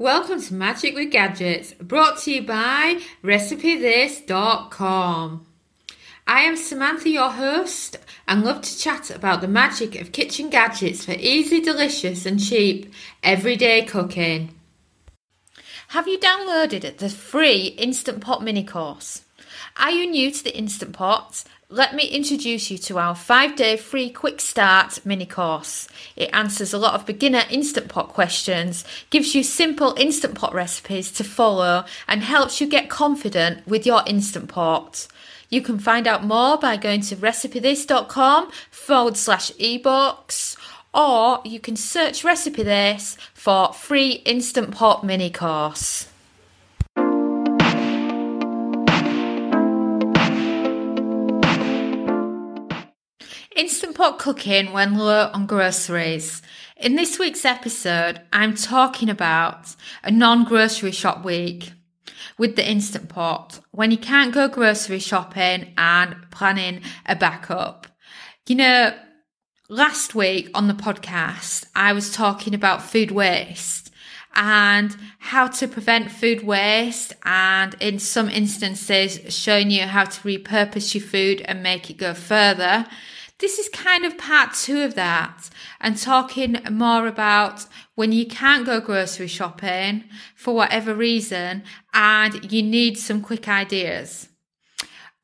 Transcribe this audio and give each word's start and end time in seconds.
Welcome 0.00 0.40
to 0.40 0.54
Magic 0.54 0.94
with 0.94 1.10
Gadgets, 1.10 1.74
brought 1.74 2.20
to 2.20 2.32
you 2.32 2.40
by 2.40 3.02
RecipeThis.com. 3.22 5.46
I 6.26 6.40
am 6.40 6.56
Samantha, 6.56 7.10
your 7.10 7.28
host, 7.28 7.98
and 8.26 8.42
love 8.42 8.62
to 8.62 8.78
chat 8.78 9.10
about 9.10 9.42
the 9.42 9.46
magic 9.46 10.00
of 10.00 10.12
kitchen 10.12 10.48
gadgets 10.48 11.04
for 11.04 11.12
easy, 11.12 11.60
delicious, 11.60 12.24
and 12.24 12.40
cheap 12.40 12.90
everyday 13.22 13.84
cooking. 13.84 14.54
Have 15.88 16.08
you 16.08 16.18
downloaded 16.18 16.96
the 16.96 17.10
free 17.10 17.74
Instant 17.76 18.22
Pot 18.22 18.42
mini 18.42 18.64
course? 18.64 19.26
Are 19.76 19.90
you 19.90 20.10
new 20.10 20.30
to 20.30 20.42
the 20.42 20.56
Instant 20.56 20.94
Pot? 20.94 21.44
Let 21.72 21.94
me 21.94 22.02
introduce 22.02 22.68
you 22.72 22.78
to 22.78 22.98
our 22.98 23.14
five 23.14 23.54
day 23.54 23.76
free 23.76 24.10
quick 24.10 24.40
start 24.40 24.98
mini 25.06 25.24
course. 25.24 25.86
It 26.16 26.28
answers 26.32 26.72
a 26.72 26.78
lot 26.78 26.94
of 26.94 27.06
beginner 27.06 27.44
Instant 27.48 27.86
Pot 27.86 28.08
questions, 28.08 28.84
gives 29.10 29.36
you 29.36 29.44
simple 29.44 29.94
Instant 29.96 30.34
Pot 30.34 30.52
recipes 30.52 31.12
to 31.12 31.22
follow, 31.22 31.84
and 32.08 32.24
helps 32.24 32.60
you 32.60 32.66
get 32.66 32.90
confident 32.90 33.64
with 33.68 33.86
your 33.86 34.02
Instant 34.04 34.48
Pot. 34.48 35.06
You 35.48 35.62
can 35.62 35.78
find 35.78 36.08
out 36.08 36.24
more 36.24 36.58
by 36.58 36.76
going 36.76 37.02
to 37.02 37.14
recipethis.com 37.14 38.50
forward 38.72 39.16
slash 39.16 39.52
ebooks, 39.52 40.56
or 40.92 41.40
you 41.44 41.60
can 41.60 41.76
search 41.76 42.24
Recipe 42.24 42.64
This 42.64 43.16
for 43.32 43.72
free 43.72 44.22
Instant 44.24 44.72
Pot 44.72 45.04
mini 45.04 45.30
course. 45.30 46.08
Instant 53.56 53.96
Pot 53.96 54.20
cooking 54.20 54.72
when 54.72 54.94
low 54.94 55.28
on 55.34 55.46
groceries. 55.46 56.40
In 56.76 56.94
this 56.94 57.18
week's 57.18 57.44
episode, 57.44 58.20
I'm 58.32 58.54
talking 58.54 59.10
about 59.10 59.74
a 60.04 60.10
non 60.12 60.44
grocery 60.44 60.92
shop 60.92 61.24
week 61.24 61.72
with 62.38 62.54
the 62.54 62.68
Instant 62.68 63.08
Pot 63.08 63.58
when 63.72 63.90
you 63.90 63.98
can't 63.98 64.32
go 64.32 64.46
grocery 64.46 65.00
shopping 65.00 65.74
and 65.76 66.14
planning 66.30 66.82
a 67.06 67.16
backup. 67.16 67.88
You 68.46 68.54
know, 68.54 68.94
last 69.68 70.14
week 70.14 70.48
on 70.54 70.68
the 70.68 70.74
podcast, 70.74 71.66
I 71.74 71.92
was 71.92 72.12
talking 72.12 72.54
about 72.54 72.82
food 72.82 73.10
waste 73.10 73.90
and 74.36 74.96
how 75.18 75.48
to 75.48 75.66
prevent 75.66 76.12
food 76.12 76.44
waste 76.44 77.14
and 77.24 77.74
in 77.80 77.98
some 77.98 78.28
instances 78.30 79.18
showing 79.34 79.72
you 79.72 79.82
how 79.82 80.04
to 80.04 80.20
repurpose 80.20 80.94
your 80.94 81.02
food 81.02 81.42
and 81.42 81.64
make 81.64 81.90
it 81.90 81.96
go 81.96 82.14
further. 82.14 82.86
This 83.40 83.58
is 83.58 83.70
kind 83.70 84.04
of 84.04 84.18
part 84.18 84.52
two 84.52 84.82
of 84.82 84.94
that 84.96 85.48
and 85.80 85.96
talking 85.96 86.58
more 86.70 87.06
about 87.06 87.66
when 87.94 88.12
you 88.12 88.26
can't 88.26 88.66
go 88.66 88.80
grocery 88.80 89.28
shopping 89.28 90.04
for 90.36 90.54
whatever 90.54 90.94
reason 90.94 91.62
and 91.94 92.52
you 92.52 92.62
need 92.62 92.98
some 92.98 93.22
quick 93.22 93.48
ideas. 93.48 94.28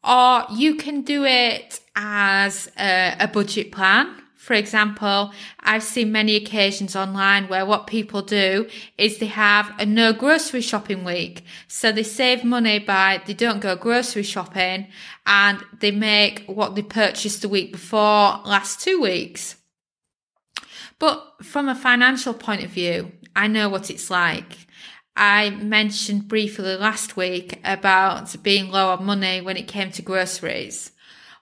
Or 0.02 0.44
you 0.50 0.76
can 0.76 1.02
do 1.02 1.24
it 1.24 1.80
as 1.94 2.70
a, 2.78 3.16
a 3.20 3.28
budget 3.28 3.70
plan 3.70 4.22
for 4.46 4.54
example, 4.54 5.32
I've 5.58 5.82
seen 5.82 6.12
many 6.12 6.36
occasions 6.36 6.94
online 6.94 7.48
where 7.48 7.66
what 7.66 7.88
people 7.88 8.22
do 8.22 8.68
is 8.96 9.18
they 9.18 9.26
have 9.26 9.72
a 9.76 9.84
no 9.84 10.12
grocery 10.12 10.60
shopping 10.60 11.02
week. 11.02 11.42
So 11.66 11.90
they 11.90 12.04
save 12.04 12.44
money 12.44 12.78
by 12.78 13.20
they 13.26 13.34
don't 13.34 13.58
go 13.58 13.74
grocery 13.74 14.22
shopping 14.22 14.86
and 15.26 15.64
they 15.80 15.90
make 15.90 16.44
what 16.46 16.76
they 16.76 16.82
purchased 16.82 17.42
the 17.42 17.48
week 17.48 17.72
before 17.72 18.40
last 18.44 18.80
two 18.80 19.00
weeks. 19.00 19.56
But 21.00 21.24
from 21.42 21.68
a 21.68 21.74
financial 21.74 22.32
point 22.32 22.62
of 22.62 22.70
view, 22.70 23.10
I 23.34 23.48
know 23.48 23.68
what 23.68 23.90
it's 23.90 24.12
like. 24.12 24.68
I 25.16 25.50
mentioned 25.50 26.28
briefly 26.28 26.76
last 26.76 27.16
week 27.16 27.58
about 27.64 28.40
being 28.44 28.70
low 28.70 28.90
on 28.90 29.04
money 29.04 29.40
when 29.40 29.56
it 29.56 29.66
came 29.66 29.90
to 29.90 30.02
groceries. 30.02 30.92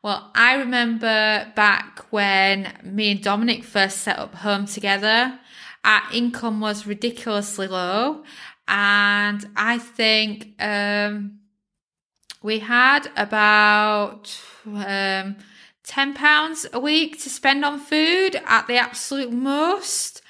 Well, 0.05 0.31
I 0.35 0.57
remember 0.57 1.51
back 1.57 2.01
when 2.11 2.71
me 2.85 3.13
and 3.13 3.23
Dominic 3.23 3.65
first 3.65 4.01
set 4.03 4.19
up 4.19 4.35
home 4.35 4.67
together, 4.67 5.41
our 5.83 6.03
income 6.13 6.61
was 6.61 6.87
ridiculously 6.87 7.69
low. 7.69 8.23
And 8.69 9.49
I 9.57 9.79
think, 9.79 10.63
um, 10.63 11.39
we 12.43 12.59
had 12.59 13.11
about, 13.17 14.39
um, 14.67 15.37
10 15.85 16.13
pounds 16.13 16.67
a 16.75 16.79
week 16.79 17.23
to 17.23 17.31
spend 17.31 17.65
on 17.65 17.81
food 17.81 18.39
at 18.45 18.67
the 18.67 18.77
absolute 18.77 19.33
most. 19.33 20.21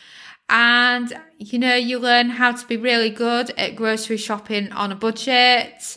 And, 0.49 1.13
you 1.39 1.59
know, 1.59 1.75
you 1.75 1.99
learn 1.99 2.31
how 2.31 2.53
to 2.53 2.65
be 2.69 2.77
really 2.77 3.11
good 3.11 3.51
at 3.59 3.75
grocery 3.75 4.19
shopping 4.19 4.71
on 4.71 4.93
a 4.93 4.95
budget. 4.95 5.97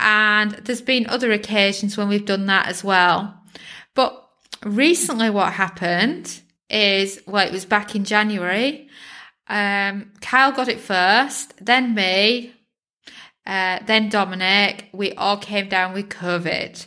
And 0.00 0.52
there's 0.52 0.80
been 0.80 1.06
other 1.06 1.30
occasions 1.30 1.96
when 1.96 2.08
we've 2.08 2.24
done 2.24 2.46
that 2.46 2.66
as 2.66 2.82
well. 2.82 3.38
But 3.94 4.28
recently, 4.64 5.30
what 5.30 5.52
happened 5.52 6.40
is, 6.70 7.20
well, 7.26 7.46
it 7.46 7.52
was 7.52 7.64
back 7.66 7.94
in 7.94 8.04
January. 8.04 8.88
Um, 9.48 10.12
Kyle 10.20 10.52
got 10.52 10.68
it 10.68 10.80
first, 10.80 11.54
then 11.64 11.94
me, 11.94 12.54
uh, 13.46 13.80
then 13.84 14.08
Dominic. 14.08 14.88
We 14.92 15.12
all 15.14 15.36
came 15.36 15.68
down 15.68 15.92
with 15.92 16.08
COVID. 16.08 16.86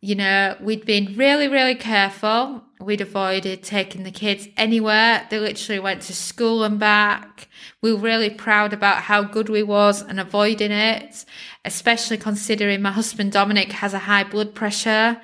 You 0.00 0.16
know, 0.16 0.56
we'd 0.60 0.84
been 0.84 1.16
really, 1.16 1.48
really 1.48 1.76
careful. 1.76 2.64
We'd 2.82 3.00
avoided 3.00 3.62
taking 3.62 4.02
the 4.02 4.10
kids 4.10 4.48
anywhere. 4.56 5.26
They 5.30 5.38
literally 5.38 5.78
went 5.78 6.02
to 6.02 6.14
school 6.14 6.64
and 6.64 6.78
back. 6.78 7.48
We 7.80 7.92
were 7.92 8.00
really 8.00 8.30
proud 8.30 8.72
about 8.72 9.02
how 9.02 9.22
good 9.22 9.48
we 9.48 9.62
was 9.62 10.02
and 10.02 10.18
avoiding 10.18 10.72
it, 10.72 11.24
especially 11.64 12.18
considering 12.18 12.82
my 12.82 12.90
husband 12.90 13.32
Dominic 13.32 13.72
has 13.72 13.94
a 13.94 14.00
high 14.00 14.24
blood 14.24 14.54
pressure. 14.54 15.20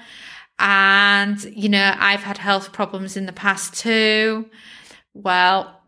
And, 0.58 1.42
you 1.44 1.68
know, 1.68 1.94
I've 1.98 2.22
had 2.22 2.38
health 2.38 2.72
problems 2.72 3.16
in 3.16 3.26
the 3.26 3.32
past 3.32 3.74
too. 3.74 4.48
Well, 5.14 5.80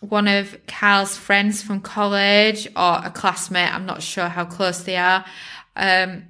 one 0.00 0.28
of 0.28 0.56
Cal's 0.66 1.16
friends 1.16 1.62
from 1.62 1.80
college 1.80 2.66
or 2.76 3.00
a 3.04 3.10
classmate, 3.14 3.72
I'm 3.74 3.86
not 3.86 4.02
sure 4.02 4.28
how 4.28 4.44
close 4.44 4.82
they 4.82 4.96
are, 4.96 5.24
um, 5.76 6.24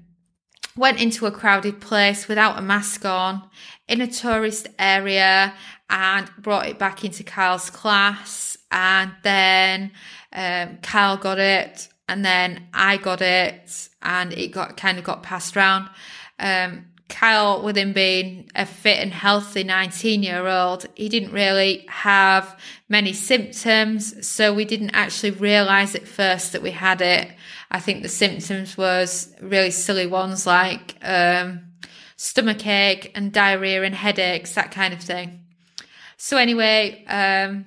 went 0.77 1.01
into 1.01 1.27
a 1.27 1.33
crowded 1.33 1.81
place 1.81 2.29
without 2.29 2.59
a 2.59 2.63
mask 2.63 3.05
on 3.05 3.49
in 3.89 4.01
a 4.01 4.07
tourist 4.07 4.69
area 4.79 5.55
and 5.91 6.31
brought 6.39 6.67
it 6.67 6.79
back 6.79 7.05
into 7.05 7.23
Kyle's 7.23 7.71
class. 7.71 8.57
And 8.71 9.13
then 9.23 9.93
um, 10.33 10.79
Kyle 10.83 11.17
got 11.17 11.39
it, 11.39 11.89
and 12.09 12.25
then 12.25 12.67
I 12.75 12.99
got 12.99 13.23
it, 13.23 13.89
and 14.03 14.33
it 14.33 14.49
got 14.49 14.77
kind 14.77 14.99
of 14.99 15.05
got 15.05 15.23
passed 15.23 15.57
around. 15.57 15.89
Um, 16.39 16.85
Kyle, 17.09 17.63
with 17.63 17.77
him 17.77 17.95
being 17.95 18.51
a 18.55 18.67
fit 18.67 18.99
and 18.99 19.13
healthy 19.13 19.65
19 19.65 20.23
year 20.23 20.47
old, 20.47 20.87
he 20.95 21.09
didn't 21.09 21.33
really 21.33 21.87
have 21.89 22.59
many 22.89 23.15
symptoms. 23.15 24.27
So 24.27 24.53
we 24.53 24.67
didn't 24.67 24.91
actually 24.91 25.31
realize 25.31 25.95
at 25.95 26.07
first 26.07 26.53
that 26.53 26.63
we 26.63 26.71
had 26.71 27.01
it. 27.01 27.31
I 27.71 27.81
think 27.81 28.03
the 28.03 28.09
symptoms 28.09 28.77
was 28.77 29.35
really 29.41 29.71
silly 29.71 30.07
ones 30.07 30.47
like, 30.47 30.97
um, 31.03 31.61
stomach 32.19 32.67
ache 32.67 33.13
and 33.15 33.33
diarrhea 33.33 33.85
and 33.85 33.95
headaches, 33.95 34.53
that 34.55 34.73
kind 34.73 34.93
of 34.93 35.01
thing. 35.01 35.41
So 36.17 36.37
anyway, 36.37 37.05
um, 37.07 37.67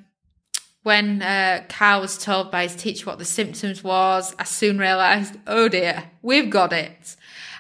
when 0.84 1.22
uh, 1.22 1.64
Kyle 1.70 2.02
was 2.02 2.18
told 2.18 2.52
by 2.52 2.64
his 2.64 2.76
teacher 2.76 3.06
what 3.06 3.18
the 3.18 3.26
symptoms 3.26 3.82
was, 3.82 4.36
I 4.38 4.44
soon 4.44 4.78
realised, 4.78 5.38
oh 5.48 5.70
dear, 5.70 6.12
we've 6.22 6.50
got 6.50 6.74
it. 6.74 7.16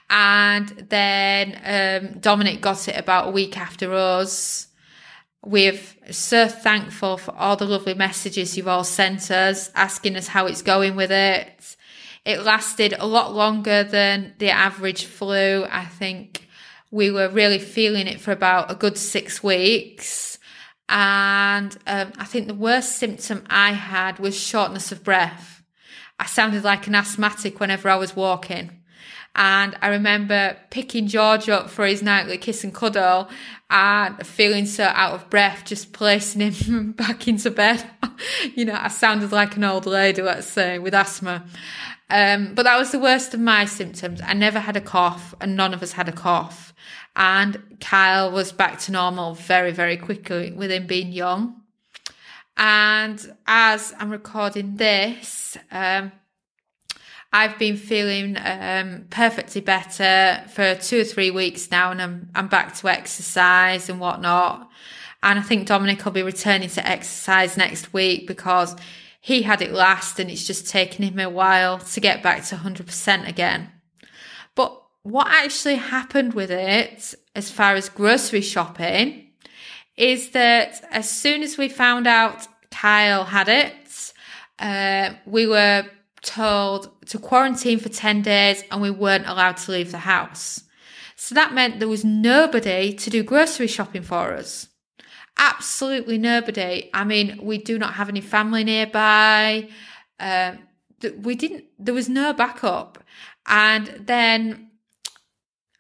And 0.10 0.68
then 0.90 1.62
um, 1.64 2.20
Dominic 2.20 2.60
got 2.60 2.90
it 2.90 2.98
about 2.98 3.30
a 3.30 3.32
week 3.32 3.58
after 3.58 3.94
us. 3.94 4.68
We're 5.46 5.80
so 6.12 6.50
thankful 6.50 7.18
for 7.18 7.34
all 7.36 7.56
the 7.56 7.66
lovely 7.66 7.94
messages 7.94 8.58
you've 8.58 8.68
all 8.68 8.84
sent 8.84 9.32
us, 9.32 9.72
asking 9.76 10.18
us 10.18 10.28
how 10.28 10.46
it's 10.46 10.62
going 10.62 10.98
with 10.98 11.12
it. 11.12 11.78
It 12.26 12.44
lasted 12.44 12.94
a 13.00 13.08
lot 13.08 13.34
longer 13.34 13.86
than 13.86 14.34
the 14.40 14.50
average 14.52 15.06
flu. 15.06 15.66
I 15.72 15.86
think 15.86 16.50
we 16.92 17.10
were 17.10 17.30
really 17.30 17.60
feeling 17.60 18.08
it 18.08 18.20
for 18.20 18.32
about 18.32 18.70
a 18.70 18.76
good 18.76 18.98
six 18.98 19.42
weeks. 19.42 20.38
And 20.90 21.76
um, 21.88 22.12
I 22.18 22.26
think 22.26 22.48
the 22.48 22.54
worst 22.54 22.98
symptom 22.98 23.46
I 23.50 23.72
had 23.72 24.20
was 24.20 24.38
shortness 24.38 24.92
of 24.92 25.04
breath. 25.04 25.64
I 26.20 26.26
sounded 26.26 26.64
like 26.66 26.88
an 26.88 26.96
asthmatic 26.96 27.60
whenever 27.60 27.90
I 27.90 27.96
was 27.96 28.16
walking. 28.16 28.81
And 29.34 29.78
I 29.82 29.88
remember 29.90 30.58
picking 30.70 31.08
George 31.08 31.48
up 31.48 31.70
for 31.70 31.86
his 31.86 32.02
nightly 32.04 32.38
kiss 32.38 32.64
and 32.64 32.74
cuddle 32.74 33.30
and 33.70 34.26
feeling 34.28 34.66
so 34.66 34.84
out 34.84 35.14
of 35.14 35.30
breath, 35.30 35.64
just 35.66 35.94
placing 35.94 36.52
him 36.52 36.92
back 36.98 37.28
into 37.28 37.50
bed. 37.50 37.90
you 38.56 38.66
know, 38.66 38.78
I 38.78 38.90
sounded 38.90 39.32
like 39.32 39.56
an 39.56 39.64
old 39.64 39.86
lady, 39.86 40.22
let's 40.22 40.48
say, 40.48 40.80
with 40.80 40.94
asthma. 40.94 41.46
Um, 42.10 42.54
but 42.56 42.64
that 42.64 42.78
was 42.78 42.92
the 42.92 43.00
worst 43.00 43.34
of 43.34 43.40
my 43.40 43.64
symptoms. 43.64 44.20
I 44.22 44.34
never 44.34 44.60
had 44.60 44.76
a 44.76 44.82
cough 44.82 45.34
and 45.40 45.56
none 45.56 45.74
of 45.74 45.82
us 45.82 45.94
had 45.94 46.10
a 46.10 46.14
cough. 46.14 46.74
And 47.16 47.78
Kyle 47.80 48.32
was 48.32 48.52
back 48.52 48.80
to 48.80 48.92
normal 48.92 49.34
very, 49.34 49.72
very 49.72 49.96
quickly 49.96 50.52
with 50.52 50.72
him 50.72 50.88
being 50.88 51.14
young. 51.14 51.62
And 52.58 53.34
as 53.48 53.94
I'm 53.98 54.10
recording 54.10 54.76
this, 54.76 55.58
um, 55.72 56.12
I've 57.34 57.58
been 57.58 57.78
feeling 57.78 58.38
um, 58.44 59.06
perfectly 59.10 59.62
better 59.62 60.44
for 60.50 60.76
two 60.76 61.02
or 61.02 61.04
three 61.06 61.32
weeks 61.32 61.72
now, 61.72 61.92
and 61.92 62.02
I'm 62.02 62.30
I'm 62.36 62.48
back 62.48 62.76
to 62.78 62.90
exercise 62.90 63.90
and 63.90 64.00
whatnot. 64.00 64.70
And 65.24 65.40
I 65.40 65.42
think 65.42 65.68
Dominic 65.68 66.04
will 66.04 66.12
be 66.12 66.24
returning 66.24 66.70
to 66.70 66.88
exercise 66.88 67.56
next 67.56 67.94
week 67.94 68.28
because 68.28 68.76
he 69.22 69.44
had 69.44 69.62
it 69.62 69.72
last, 69.72 70.20
and 70.20 70.30
it's 70.30 70.46
just 70.46 70.68
taken 70.68 71.06
him 71.06 71.20
a 71.20 71.30
while 71.30 71.78
to 71.78 72.00
get 72.00 72.24
back 72.24 72.44
to 72.46 72.56
100% 72.56 73.28
again. 73.28 73.70
But 74.56 74.82
what 75.04 75.28
actually 75.30 75.76
happened 75.76 76.34
with 76.34 76.52
it, 76.52 77.14
as 77.36 77.52
far 77.52 77.76
as 77.76 77.88
grocery 77.88 78.42
shopping, 78.42 79.28
is 79.96 80.32
that 80.32 80.84
as 80.92 81.10
soon 81.10 81.44
as 81.44 81.58
we 81.58 81.70
found 81.70 82.08
out 82.08 82.48
Kyle 82.72 83.26
had 83.26 83.48
it, 83.48 84.14
uh, 84.58 85.14
we 85.26 85.46
were 85.46 85.86
told 86.22 86.90
to 87.08 87.18
quarantine 87.18 87.80
for 87.80 87.90
10 87.90 88.22
days 88.22 88.64
and 88.72 88.82
we 88.82 88.90
weren't 88.90 89.28
allowed 89.28 89.58
to 89.58 89.72
leave 89.72 89.92
the 89.92 90.00
house. 90.00 90.64
So 91.16 91.36
that 91.36 91.54
meant 91.54 91.80
there 91.80 91.88
was 91.88 92.04
nobody 92.04 92.94
to 92.94 93.10
do 93.10 93.24
grocery 93.24 93.68
shopping 93.68 94.04
for 94.04 94.34
us. 94.34 94.68
Absolutely 95.38 96.18
nobody. 96.18 96.90
I 96.94 97.04
mean, 97.04 97.40
we 97.42 97.58
do 97.58 97.78
not 97.80 97.96
have 97.96 98.10
any 98.10 98.22
family 98.22 98.64
nearby. 98.64 99.70
Uh, 100.20 100.54
we 101.18 101.36
didn't, 101.36 101.66
there 101.80 101.94
was 101.94 102.10
no 102.10 102.34
backup. 102.34 103.04
And 103.48 103.88
then 104.00 104.72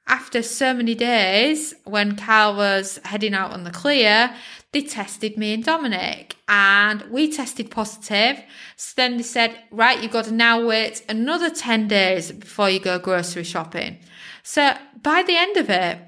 after 0.07 0.41
so 0.41 0.73
many 0.73 0.95
days, 0.95 1.73
when 1.85 2.15
Cal 2.15 2.55
was 2.55 2.99
heading 3.05 3.33
out 3.33 3.51
on 3.51 3.63
the 3.63 3.71
clear, 3.71 4.35
they 4.71 4.81
tested 4.81 5.37
me 5.37 5.53
and 5.53 5.63
Dominic 5.63 6.35
and 6.47 7.01
we 7.11 7.29
tested 7.31 7.69
positive. 7.69 8.41
So 8.77 8.93
then 8.95 9.17
they 9.17 9.23
said, 9.23 9.59
right, 9.69 10.01
you've 10.01 10.13
got 10.13 10.25
to 10.25 10.33
now 10.33 10.65
wait 10.65 11.03
another 11.09 11.49
10 11.49 11.87
days 11.87 12.31
before 12.31 12.69
you 12.69 12.79
go 12.79 12.97
grocery 12.97 13.43
shopping. 13.43 13.99
So 14.43 14.73
by 15.01 15.23
the 15.23 15.35
end 15.35 15.57
of 15.57 15.69
it, 15.69 15.99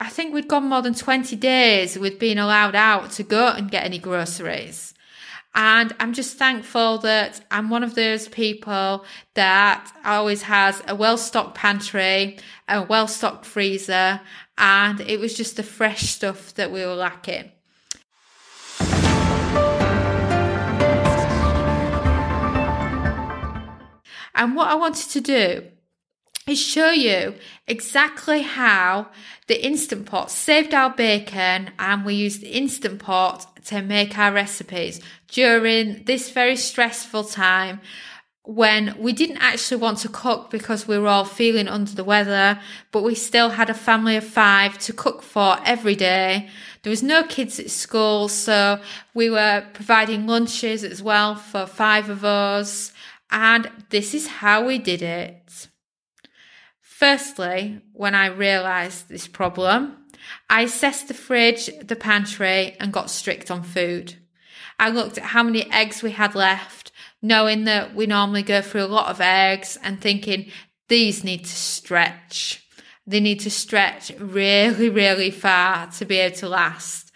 I 0.00 0.08
think 0.08 0.32
we'd 0.32 0.48
gone 0.48 0.68
more 0.68 0.82
than 0.82 0.94
20 0.94 1.36
days 1.36 1.98
with 1.98 2.18
being 2.18 2.38
allowed 2.38 2.74
out 2.74 3.10
to 3.12 3.22
go 3.22 3.48
and 3.48 3.70
get 3.70 3.84
any 3.84 3.98
groceries. 3.98 4.94
And 5.54 5.94
I'm 5.98 6.12
just 6.12 6.36
thankful 6.36 6.98
that 6.98 7.42
I'm 7.50 7.70
one 7.70 7.82
of 7.82 7.94
those 7.94 8.28
people 8.28 9.06
that 9.32 9.90
always 10.04 10.42
has 10.42 10.82
a 10.86 10.94
well 10.94 11.16
stocked 11.16 11.54
pantry, 11.54 12.38
a 12.68 12.82
well 12.82 13.08
stocked 13.08 13.46
freezer, 13.46 14.20
and 14.58 15.00
it 15.00 15.18
was 15.18 15.34
just 15.34 15.56
the 15.56 15.62
fresh 15.62 16.02
stuff 16.02 16.52
that 16.54 16.70
we 16.70 16.84
were 16.84 16.94
lacking. 16.94 17.52
And 24.36 24.54
what 24.54 24.68
I 24.68 24.74
wanted 24.74 25.10
to 25.10 25.20
do 25.20 25.64
is 26.46 26.60
show 26.60 26.90
you 26.90 27.34
exactly 27.66 28.42
how 28.42 29.08
the 29.48 29.66
Instant 29.66 30.06
Pot 30.06 30.30
saved 30.30 30.74
our 30.74 30.90
bacon 30.90 31.70
and 31.78 32.04
we 32.04 32.14
used 32.14 32.42
the 32.42 32.56
Instant 32.56 33.00
Pot 33.00 33.64
to 33.66 33.82
make 33.82 34.16
our 34.16 34.32
recipes 34.32 35.00
during 35.28 36.04
this 36.04 36.30
very 36.30 36.54
stressful 36.54 37.24
time 37.24 37.80
when 38.44 38.94
we 38.96 39.12
didn't 39.12 39.38
actually 39.38 39.78
want 39.78 39.98
to 39.98 40.08
cook 40.08 40.50
because 40.50 40.86
we 40.86 40.96
were 40.96 41.08
all 41.08 41.24
feeling 41.24 41.66
under 41.66 41.90
the 41.92 42.04
weather, 42.04 42.60
but 42.92 43.02
we 43.02 43.14
still 43.14 43.50
had 43.50 43.68
a 43.68 43.74
family 43.74 44.16
of 44.16 44.22
five 44.22 44.78
to 44.78 44.92
cook 44.92 45.20
for 45.20 45.58
every 45.64 45.96
day. 45.96 46.48
There 46.84 46.90
was 46.90 47.02
no 47.02 47.24
kids 47.24 47.58
at 47.58 47.70
school, 47.70 48.28
so 48.28 48.80
we 49.14 49.28
were 49.28 49.66
providing 49.72 50.28
lunches 50.28 50.84
as 50.84 51.02
well 51.02 51.34
for 51.34 51.66
five 51.66 52.08
of 52.08 52.24
us. 52.24 52.92
And 53.30 53.70
this 53.90 54.14
is 54.14 54.26
how 54.26 54.66
we 54.66 54.78
did 54.78 55.02
it. 55.02 55.68
Firstly, 56.80 57.80
when 57.92 58.14
I 58.14 58.26
realised 58.26 59.08
this 59.08 59.26
problem, 59.28 59.96
I 60.48 60.62
assessed 60.62 61.08
the 61.08 61.14
fridge, 61.14 61.70
the 61.82 61.96
pantry, 61.96 62.76
and 62.80 62.92
got 62.92 63.10
strict 63.10 63.50
on 63.50 63.62
food. 63.62 64.14
I 64.78 64.90
looked 64.90 65.18
at 65.18 65.24
how 65.24 65.42
many 65.42 65.70
eggs 65.70 66.02
we 66.02 66.12
had 66.12 66.34
left, 66.34 66.92
knowing 67.20 67.64
that 67.64 67.94
we 67.94 68.06
normally 68.06 68.42
go 68.42 68.62
through 68.62 68.84
a 68.84 68.86
lot 68.86 69.10
of 69.10 69.20
eggs 69.20 69.78
and 69.82 70.00
thinking 70.00 70.50
these 70.88 71.24
need 71.24 71.44
to 71.44 71.54
stretch. 71.54 72.62
They 73.06 73.20
need 73.20 73.40
to 73.40 73.50
stretch 73.50 74.12
really, 74.18 74.88
really 74.88 75.30
far 75.30 75.88
to 75.92 76.04
be 76.04 76.16
able 76.16 76.36
to 76.36 76.48
last. 76.48 77.12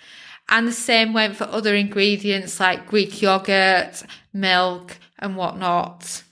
And 0.48 0.66
the 0.66 0.72
same 0.72 1.12
went 1.12 1.36
for 1.36 1.44
other 1.44 1.74
ingredients 1.74 2.58
like 2.58 2.86
Greek 2.86 3.22
yogurt, 3.22 4.02
milk, 4.32 4.98
and 5.20 5.36
whatnot. 5.36 6.24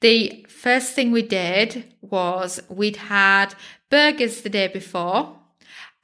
The 0.00 0.46
first 0.48 0.94
thing 0.94 1.10
we 1.10 1.22
did 1.22 1.92
was 2.00 2.60
we'd 2.68 2.96
had 2.96 3.54
burgers 3.90 4.42
the 4.42 4.50
day 4.50 4.68
before 4.68 5.36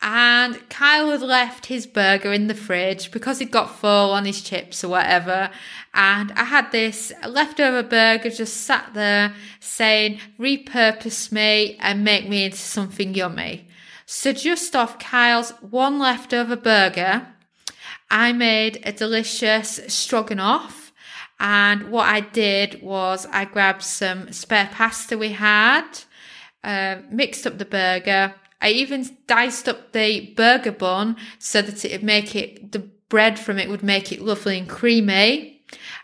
and 0.03 0.67
Kyle 0.71 1.11
had 1.11 1.21
left 1.21 1.67
his 1.67 1.87
burger 1.87 2.33
in 2.33 2.47
the 2.47 2.55
fridge 2.55 3.11
because 3.11 3.39
he'd 3.39 3.51
got 3.51 3.79
full 3.79 4.12
on 4.12 4.25
his 4.25 4.41
chips 4.41 4.83
or 4.83 4.89
whatever. 4.89 5.51
And 5.93 6.33
I 6.33 6.45
had 6.45 6.73
this 6.73 7.12
leftover 7.27 7.83
burger 7.83 8.31
just 8.31 8.62
sat 8.62 8.95
there 8.95 9.35
saying, 9.61 10.21
repurpose 10.39 11.31
me 11.31 11.77
and 11.81 12.03
make 12.03 12.29
me 12.29 12.45
into 12.45 12.57
something 12.57 13.15
yummy. 13.15 13.69
So 14.07 14.33
just 14.33 14.75
off 14.75 14.99
Kyle's 14.99 15.51
one 15.61 15.99
leftover 15.99 16.57
burger, 16.57 17.27
I 18.11 18.33
made 18.33 18.81
a 18.85 18.93
delicious 18.93 19.81
stroganoff. 19.89 20.80
And 21.41 21.91
what 21.91 22.07
I 22.07 22.21
did 22.21 22.83
was 22.83 23.27
I 23.33 23.47
grabbed 23.47 23.83
some 23.83 24.31
spare 24.31 24.69
pasta 24.71 25.17
we 25.17 25.31
had, 25.33 25.87
uh, 26.63 26.97
mixed 27.11 27.47
up 27.47 27.57
the 27.57 27.65
burger, 27.65 28.35
I 28.61 28.71
even 28.71 29.17
diced 29.27 29.67
up 29.67 29.93
the 29.93 30.35
burger 30.37 30.73
bun 30.73 31.17
so 31.39 31.63
that 31.63 31.83
it 31.83 31.93
would 31.93 32.03
make 32.03 32.37
it, 32.37 32.73
the 32.73 32.81
bread 33.09 33.39
from 33.39 33.59
it 33.59 33.71
would 33.71 33.83
make 33.83 34.13
it 34.13 34.21
lovely 34.21 34.59
and 34.59 34.69
creamy. 34.69 35.63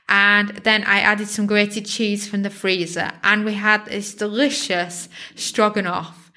And 0.08 0.48
then 0.64 0.84
I 0.84 1.00
added 1.00 1.28
some 1.28 1.46
grated 1.46 1.84
cheese 1.84 2.26
from 2.26 2.42
the 2.42 2.50
freezer 2.50 3.12
and 3.22 3.44
we 3.44 3.54
had 3.54 3.84
this 3.84 4.14
delicious 4.14 5.10
stroganoff. 5.34 6.30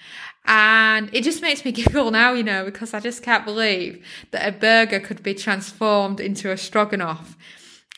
And 0.46 1.10
it 1.14 1.24
just 1.24 1.42
makes 1.42 1.64
me 1.64 1.72
giggle 1.72 2.12
now, 2.12 2.34
you 2.34 2.44
know, 2.44 2.66
because 2.66 2.94
I 2.94 3.00
just 3.00 3.24
can't 3.24 3.46
believe 3.46 4.04
that 4.32 4.46
a 4.46 4.52
burger 4.52 5.00
could 5.00 5.24
be 5.24 5.36
transformed 5.36 6.20
into 6.20 6.52
a 6.52 6.58
stroganoff. 6.58 7.38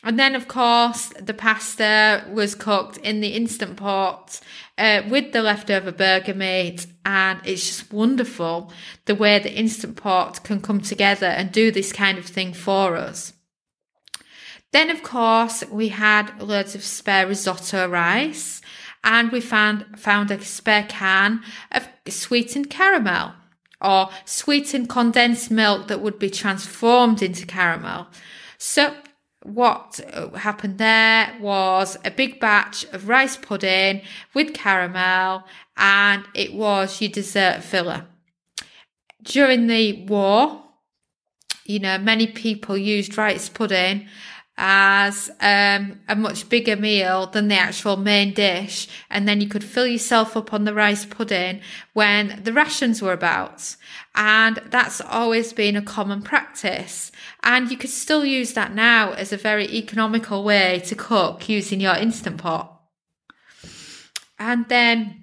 And 0.04 0.18
then, 0.18 0.34
of 0.34 0.48
course, 0.48 1.12
the 1.20 1.34
pasta 1.34 2.24
was 2.28 2.56
cooked 2.56 2.96
in 2.98 3.20
the 3.20 3.34
instant 3.34 3.76
pot 3.76 4.40
uh, 4.76 5.02
with 5.08 5.32
the 5.32 5.42
leftover 5.42 5.92
burger 5.92 6.34
meat. 6.34 6.86
And 7.04 7.40
it's 7.44 7.66
just 7.66 7.92
wonderful 7.92 8.72
the 9.04 9.14
way 9.14 9.38
the 9.38 9.54
instant 9.54 9.96
pot 9.96 10.42
can 10.42 10.60
come 10.60 10.80
together 10.80 11.26
and 11.26 11.52
do 11.52 11.70
this 11.70 11.92
kind 11.92 12.18
of 12.18 12.26
thing 12.26 12.52
for 12.52 12.96
us. 12.96 13.32
Then, 14.72 14.90
of 14.90 15.02
course, 15.02 15.62
we 15.70 15.88
had 15.88 16.42
loads 16.42 16.74
of 16.74 16.82
spare 16.82 17.26
risotto 17.26 17.88
rice 17.88 18.60
and 19.04 19.30
we 19.30 19.40
found, 19.40 20.00
found 20.00 20.30
a 20.30 20.42
spare 20.44 20.86
can 20.88 21.42
of 21.70 21.88
sweetened 22.08 22.70
caramel 22.70 23.34
or 23.80 24.10
sweetened 24.24 24.88
condensed 24.88 25.50
milk 25.50 25.88
that 25.88 26.00
would 26.00 26.18
be 26.18 26.30
transformed 26.30 27.22
into 27.22 27.46
caramel. 27.46 28.08
So 28.56 28.94
what 29.44 30.00
uh, 30.12 30.30
happened 30.30 30.78
there 30.78 31.34
was 31.40 31.96
a 32.04 32.10
big 32.10 32.40
batch 32.40 32.84
of 32.92 33.08
rice 33.08 33.36
pudding 33.36 34.02
with 34.34 34.54
caramel 34.54 35.44
and 35.76 36.24
it 36.34 36.54
was 36.54 37.00
your 37.00 37.10
dessert 37.10 37.62
filler. 37.62 38.06
During 39.22 39.66
the 39.66 40.04
war, 40.06 40.62
you 41.64 41.78
know, 41.78 41.98
many 41.98 42.26
people 42.26 42.76
used 42.76 43.16
rice 43.16 43.48
pudding 43.48 44.08
as 44.58 45.30
um, 45.40 46.00
a 46.08 46.14
much 46.14 46.48
bigger 46.48 46.76
meal 46.76 47.26
than 47.26 47.48
the 47.48 47.56
actual 47.56 47.96
main 47.96 48.34
dish. 48.34 48.88
And 49.10 49.26
then 49.26 49.40
you 49.40 49.48
could 49.48 49.64
fill 49.64 49.86
yourself 49.86 50.36
up 50.36 50.52
on 50.52 50.64
the 50.64 50.74
rice 50.74 51.04
pudding 51.04 51.60
when 51.94 52.40
the 52.44 52.52
rations 52.52 53.00
were 53.00 53.12
about. 53.12 53.76
And 54.14 54.60
that's 54.66 55.00
always 55.00 55.52
been 55.52 55.76
a 55.76 55.82
common 55.82 56.22
practice. 56.22 57.10
And 57.42 57.70
you 57.70 57.76
could 57.76 57.90
still 57.90 58.24
use 58.24 58.52
that 58.52 58.74
now 58.74 59.12
as 59.12 59.32
a 59.32 59.38
very 59.38 59.66
economical 59.74 60.44
way 60.44 60.82
to 60.86 60.94
cook 60.94 61.48
using 61.48 61.80
your 61.80 61.96
Instant 61.96 62.38
Pot. 62.38 62.80
And 64.38 64.68
then 64.68 65.21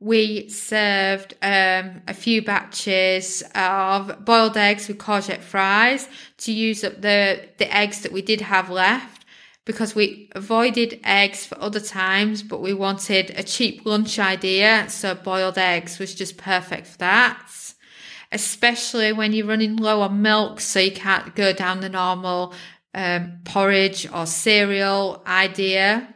we 0.00 0.48
served 0.48 1.34
um, 1.42 2.02
a 2.06 2.14
few 2.14 2.40
batches 2.40 3.42
of 3.54 4.24
boiled 4.24 4.56
eggs 4.56 4.86
with 4.86 4.98
courgette 4.98 5.42
fries 5.42 6.08
to 6.38 6.52
use 6.52 6.84
up 6.84 7.00
the, 7.00 7.48
the 7.58 7.74
eggs 7.74 8.02
that 8.02 8.12
we 8.12 8.22
did 8.22 8.40
have 8.40 8.70
left 8.70 9.24
because 9.64 9.94
we 9.94 10.30
avoided 10.32 10.98
eggs 11.04 11.44
for 11.44 11.60
other 11.60 11.80
times, 11.80 12.42
but 12.42 12.60
we 12.60 12.72
wanted 12.72 13.32
a 13.36 13.42
cheap 13.42 13.84
lunch 13.84 14.18
idea. 14.18 14.86
So 14.88 15.14
boiled 15.14 15.58
eggs 15.58 15.98
was 15.98 16.14
just 16.14 16.36
perfect 16.38 16.86
for 16.86 16.98
that. 16.98 17.52
especially 18.30 19.12
when 19.12 19.32
you're 19.32 19.46
running 19.46 19.76
low 19.76 20.02
on 20.02 20.22
milk, 20.22 20.60
so 20.60 20.78
you 20.80 20.92
can't 20.92 21.34
go 21.34 21.52
down 21.52 21.80
the 21.80 21.88
normal 21.88 22.52
um, 22.94 23.38
porridge 23.44 24.10
or 24.12 24.26
cereal 24.26 25.22
idea. 25.26 26.14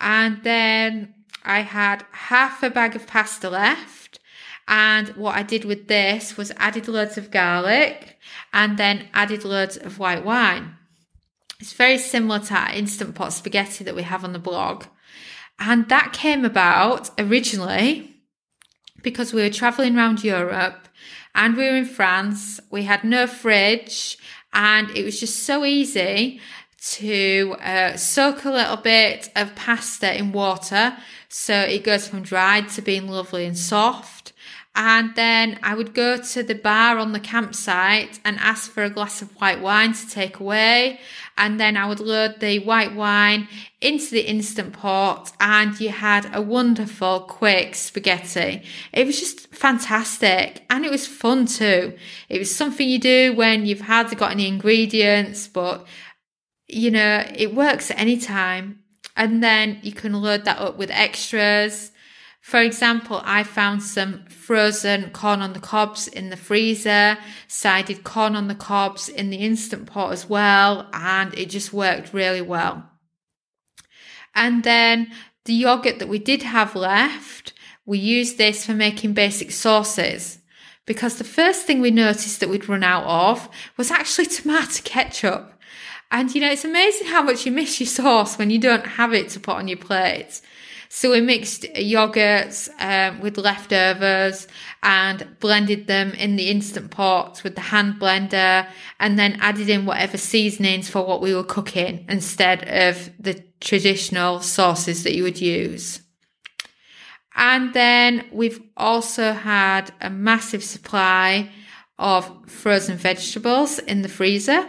And 0.00 0.42
then 0.42 1.13
I 1.44 1.60
had 1.60 2.04
half 2.12 2.62
a 2.62 2.70
bag 2.70 2.96
of 2.96 3.06
pasta 3.06 3.50
left. 3.50 4.18
And 4.66 5.08
what 5.08 5.36
I 5.36 5.42
did 5.42 5.64
with 5.64 5.88
this 5.88 6.36
was 6.36 6.52
added 6.56 6.88
loads 6.88 7.18
of 7.18 7.30
garlic 7.30 8.18
and 8.52 8.78
then 8.78 9.08
added 9.12 9.44
loads 9.44 9.76
of 9.76 9.98
white 9.98 10.24
wine. 10.24 10.76
It's 11.60 11.74
very 11.74 11.98
similar 11.98 12.38
to 12.40 12.54
our 12.54 12.70
instant 12.70 13.14
pot 13.14 13.32
spaghetti 13.32 13.84
that 13.84 13.94
we 13.94 14.02
have 14.02 14.24
on 14.24 14.32
the 14.32 14.38
blog. 14.38 14.84
And 15.58 15.88
that 15.88 16.12
came 16.12 16.44
about 16.44 17.10
originally 17.18 18.16
because 19.02 19.32
we 19.32 19.42
were 19.42 19.50
traveling 19.50 19.96
around 19.96 20.24
Europe 20.24 20.88
and 21.34 21.56
we 21.56 21.64
were 21.64 21.76
in 21.76 21.84
France. 21.84 22.58
We 22.70 22.84
had 22.84 23.04
no 23.04 23.26
fridge 23.26 24.18
and 24.52 24.90
it 24.90 25.04
was 25.04 25.20
just 25.20 25.42
so 25.44 25.64
easy 25.64 26.40
to 26.92 27.56
uh, 27.60 27.96
soak 27.96 28.44
a 28.44 28.50
little 28.50 28.76
bit 28.76 29.30
of 29.34 29.54
pasta 29.54 30.16
in 30.16 30.32
water 30.32 30.96
so 31.36 31.62
it 31.62 31.82
goes 31.82 32.06
from 32.06 32.22
dried 32.22 32.68
to 32.70 32.80
being 32.80 33.08
lovely 33.08 33.44
and 33.44 33.58
soft. 33.58 34.32
And 34.76 35.16
then 35.16 35.58
I 35.64 35.74
would 35.74 35.92
go 35.92 36.16
to 36.16 36.42
the 36.44 36.54
bar 36.54 36.96
on 36.96 37.10
the 37.10 37.18
campsite 37.18 38.20
and 38.24 38.38
ask 38.38 38.70
for 38.70 38.84
a 38.84 38.90
glass 38.90 39.20
of 39.20 39.34
white 39.40 39.60
wine 39.60 39.94
to 39.94 40.08
take 40.08 40.38
away. 40.38 41.00
And 41.36 41.58
then 41.58 41.76
I 41.76 41.88
would 41.88 41.98
load 41.98 42.38
the 42.38 42.60
white 42.60 42.94
wine 42.94 43.48
into 43.80 44.12
the 44.12 44.28
instant 44.28 44.74
pot 44.74 45.32
and 45.40 45.78
you 45.80 45.88
had 45.88 46.30
a 46.32 46.40
wonderful 46.40 47.20
quick 47.20 47.74
spaghetti. 47.74 48.62
It 48.92 49.04
was 49.04 49.18
just 49.18 49.52
fantastic 49.52 50.62
and 50.70 50.84
it 50.84 50.90
was 50.92 51.04
fun 51.04 51.46
too. 51.46 51.94
It 52.28 52.38
was 52.38 52.54
something 52.54 52.88
you 52.88 53.00
do 53.00 53.34
when 53.34 53.66
you've 53.66 53.80
hardly 53.80 54.14
got 54.14 54.30
any 54.30 54.46
ingredients, 54.46 55.48
but 55.48 55.84
you 56.74 56.90
know, 56.90 57.24
it 57.34 57.54
works 57.54 57.90
at 57.90 57.98
any 57.98 58.18
time. 58.18 58.80
And 59.16 59.42
then 59.42 59.78
you 59.82 59.92
can 59.92 60.12
load 60.12 60.44
that 60.44 60.58
up 60.58 60.76
with 60.76 60.90
extras. 60.90 61.92
For 62.40 62.60
example, 62.60 63.22
I 63.24 63.44
found 63.44 63.82
some 63.82 64.24
frozen 64.26 65.10
corn 65.10 65.40
on 65.40 65.52
the 65.52 65.60
cobs 65.60 66.08
in 66.08 66.30
the 66.30 66.36
freezer, 66.36 67.16
so 67.48 67.70
I 67.70 67.80
did 67.80 68.04
corn 68.04 68.36
on 68.36 68.48
the 68.48 68.54
cobs 68.54 69.08
in 69.08 69.30
the 69.30 69.38
instant 69.38 69.86
pot 69.86 70.12
as 70.12 70.28
well, 70.28 70.90
and 70.92 71.32
it 71.38 71.48
just 71.48 71.72
worked 71.72 72.12
really 72.12 72.42
well. 72.42 72.84
And 74.34 74.62
then 74.62 75.10
the 75.44 75.54
yogurt 75.54 76.00
that 76.00 76.08
we 76.08 76.18
did 76.18 76.42
have 76.42 76.76
left, 76.76 77.54
we 77.86 77.98
used 77.98 78.36
this 78.36 78.66
for 78.66 78.74
making 78.74 79.14
basic 79.14 79.50
sauces 79.50 80.38
because 80.86 81.16
the 81.16 81.24
first 81.24 81.66
thing 81.66 81.80
we 81.80 81.90
noticed 81.90 82.40
that 82.40 82.48
we'd 82.48 82.68
run 82.68 82.82
out 82.82 83.04
of 83.04 83.48
was 83.76 83.90
actually 83.90 84.26
tomato 84.26 84.82
ketchup. 84.84 85.53
And 86.14 86.32
you 86.32 86.40
know, 86.40 86.52
it's 86.52 86.64
amazing 86.64 87.08
how 87.08 87.24
much 87.24 87.44
you 87.44 87.50
miss 87.50 87.80
your 87.80 87.88
sauce 87.88 88.38
when 88.38 88.48
you 88.48 88.60
don't 88.60 88.86
have 88.86 89.12
it 89.12 89.30
to 89.30 89.40
put 89.40 89.56
on 89.56 89.66
your 89.66 89.78
plate. 89.78 90.40
So 90.88 91.10
we 91.10 91.20
mixed 91.20 91.64
yogurts 91.74 92.68
um, 92.78 93.20
with 93.20 93.36
leftovers 93.36 94.46
and 94.80 95.26
blended 95.40 95.88
them 95.88 96.12
in 96.12 96.36
the 96.36 96.50
instant 96.50 96.92
pot 96.92 97.42
with 97.42 97.56
the 97.56 97.62
hand 97.62 97.94
blender 97.94 98.68
and 99.00 99.18
then 99.18 99.38
added 99.40 99.68
in 99.68 99.86
whatever 99.86 100.16
seasonings 100.16 100.88
for 100.88 101.04
what 101.04 101.20
we 101.20 101.34
were 101.34 101.42
cooking 101.42 102.04
instead 102.08 102.62
of 102.68 103.10
the 103.18 103.42
traditional 103.60 104.38
sauces 104.38 105.02
that 105.02 105.16
you 105.16 105.24
would 105.24 105.40
use. 105.40 106.00
And 107.34 107.74
then 107.74 108.24
we've 108.30 108.60
also 108.76 109.32
had 109.32 109.92
a 110.00 110.10
massive 110.10 110.62
supply 110.62 111.50
of 111.98 112.30
frozen 112.48 112.98
vegetables 112.98 113.80
in 113.80 114.02
the 114.02 114.08
freezer. 114.08 114.64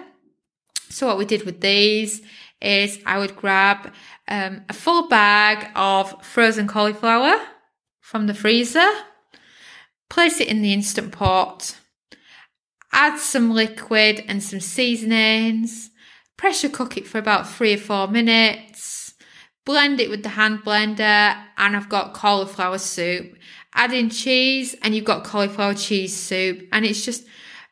So 0.95 1.07
what 1.07 1.17
we 1.17 1.25
did 1.25 1.43
with 1.43 1.59
these 1.59 2.21
is 2.61 2.99
I 3.05 3.17
would 3.17 3.35
grab 3.35 3.91
um, 4.29 4.61
a 4.69 4.73
full 4.73 5.09
bag 5.09 5.69
of 5.75 6.23
frozen 6.23 6.67
cauliflower 6.67 7.35
from 7.99 8.27
the 8.27 8.33
freezer, 8.33 8.89
place 10.09 10.39
it 10.39 10.47
in 10.47 10.61
the 10.61 10.71
instant 10.71 11.11
pot, 11.11 11.75
add 12.93 13.19
some 13.19 13.51
liquid 13.51 14.23
and 14.29 14.41
some 14.41 14.61
seasonings, 14.61 15.89
pressure 16.37 16.69
cook 16.69 16.95
it 16.95 17.05
for 17.05 17.17
about 17.17 17.49
three 17.49 17.73
or 17.73 17.77
four 17.77 18.07
minutes, 18.07 19.15
blend 19.65 19.99
it 19.99 20.09
with 20.09 20.23
the 20.23 20.29
hand 20.29 20.59
blender, 20.59 21.35
and 21.57 21.75
I've 21.75 21.89
got 21.89 22.13
cauliflower 22.13 22.77
soup. 22.77 23.35
Add 23.73 23.91
in 23.91 24.09
cheese, 24.09 24.77
and 24.81 24.95
you've 24.95 25.03
got 25.03 25.25
cauliflower 25.25 25.73
cheese 25.73 26.15
soup, 26.15 26.65
and 26.71 26.85
it's 26.85 27.03
just 27.03 27.25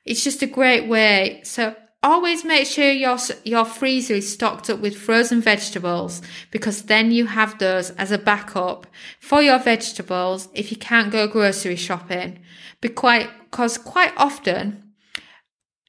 it's 0.04 0.26
just 0.26 0.42
a 0.42 0.48
great 0.48 0.90
way. 0.90 1.40
So 1.46 1.74
Always 2.04 2.44
make 2.44 2.68
sure 2.68 2.92
your, 2.92 3.18
your 3.46 3.64
freezer 3.64 4.16
is 4.16 4.32
stocked 4.32 4.70
up 4.70 4.80
with 4.80 4.98
frozen 4.98 5.40
vegetables 5.40 6.22
because 6.52 6.84
then 6.84 7.12
you 7.12 7.28
have 7.28 7.58
those 7.60 7.92
as 7.92 8.12
a 8.12 8.18
backup 8.18 8.86
for 9.22 9.42
your 9.42 9.58
vegetables 9.58 10.50
if 10.54 10.70
you 10.70 10.76
can't 10.76 11.14
go 11.14 11.28
grocery 11.28 11.78
shopping. 11.78 12.40
Be 12.82 12.90
quite, 12.90 13.30
cause 13.52 13.78
quite 13.78 14.12
often 14.18 14.84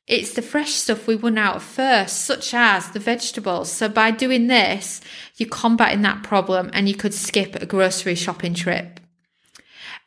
it's 0.07 0.35
the 0.35 0.43
fresh 0.43 0.73
stuff 0.73 1.07
we 1.07 1.17
run 1.17 1.39
out 1.39 1.57
of 1.57 1.63
first, 1.63 2.27
such 2.27 2.53
as 2.53 2.91
the 2.91 3.01
vegetables. 3.01 3.73
So 3.73 3.89
by 3.89 4.11
doing 4.11 4.49
this, 4.49 5.01
you're 5.37 5.49
combating 5.49 6.03
that 6.03 6.23
problem 6.23 6.71
and 6.75 6.89
you 6.89 6.95
could 6.95 7.15
skip 7.15 7.57
a 7.57 7.67
grocery 7.67 8.15
shopping 8.15 8.55
trip. 8.55 9.01